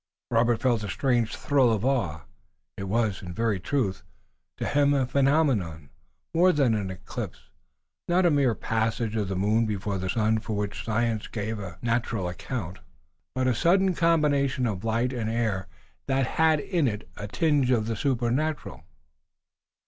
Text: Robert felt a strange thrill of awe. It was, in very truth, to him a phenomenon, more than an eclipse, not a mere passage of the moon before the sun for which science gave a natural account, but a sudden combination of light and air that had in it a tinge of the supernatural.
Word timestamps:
Robert 0.31 0.59
felt 0.59 0.81
a 0.83 0.89
strange 0.89 1.35
thrill 1.35 1.71
of 1.71 1.85
awe. 1.85 2.21
It 2.75 2.85
was, 2.85 3.21
in 3.21 3.33
very 3.35 3.59
truth, 3.59 4.01
to 4.57 4.65
him 4.65 4.95
a 4.95 5.05
phenomenon, 5.05 5.91
more 6.33 6.51
than 6.51 6.73
an 6.73 6.89
eclipse, 6.89 7.51
not 8.07 8.25
a 8.25 8.31
mere 8.31 8.55
passage 8.55 9.15
of 9.15 9.27
the 9.27 9.35
moon 9.35 9.67
before 9.67 9.99
the 9.99 10.09
sun 10.09 10.39
for 10.39 10.55
which 10.57 10.83
science 10.83 11.27
gave 11.27 11.59
a 11.59 11.77
natural 11.83 12.27
account, 12.27 12.79
but 13.35 13.45
a 13.45 13.53
sudden 13.53 13.93
combination 13.93 14.65
of 14.65 14.83
light 14.83 15.13
and 15.13 15.29
air 15.29 15.67
that 16.07 16.25
had 16.25 16.59
in 16.59 16.87
it 16.87 17.07
a 17.15 17.27
tinge 17.27 17.69
of 17.69 17.85
the 17.85 17.95
supernatural. 17.95 18.81